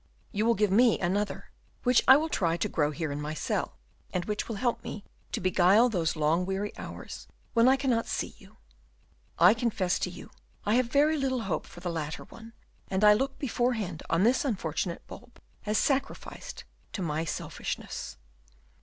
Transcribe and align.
"You 0.31 0.47
will 0.47 0.55
give 0.55 0.71
me 0.71 0.99
another, 0.99 1.51
which 1.83 2.01
I 2.07 2.17
will 2.17 2.27
try 2.27 2.57
to 2.57 2.67
grow 2.67 2.89
here 2.89 3.11
in 3.11 3.21
my 3.21 3.35
cell, 3.35 3.77
and 4.11 4.25
which 4.25 4.47
will 4.49 4.55
help 4.55 4.83
me 4.83 5.03
to 5.31 5.39
beguile 5.39 5.89
those 5.89 6.15
long 6.15 6.43
weary 6.43 6.75
hours 6.75 7.27
when 7.53 7.67
I 7.67 7.75
cannot 7.75 8.07
see 8.07 8.33
you. 8.39 8.57
I 9.37 9.53
confess 9.53 9.99
to 9.99 10.09
you 10.09 10.31
I 10.65 10.73
have 10.73 10.87
very 10.87 11.17
little 11.17 11.41
hope 11.41 11.67
for 11.67 11.81
the 11.81 11.91
latter 11.91 12.23
one, 12.23 12.53
and 12.87 13.03
I 13.03 13.13
look 13.13 13.37
beforehand 13.37 14.01
on 14.09 14.23
this 14.23 14.43
unfortunate 14.43 15.05
bulb 15.05 15.39
as 15.67 15.77
sacrificed 15.77 16.63
to 16.93 17.03
my 17.03 17.23
selfishness. 17.23 18.17